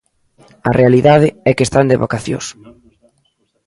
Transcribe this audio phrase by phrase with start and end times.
[0.69, 2.47] A realidade é que están de vacacións.